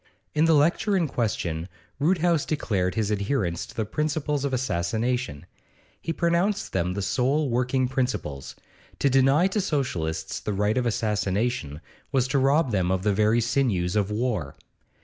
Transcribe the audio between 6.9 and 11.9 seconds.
the sole working principles; to deny to Socialists the right of assassination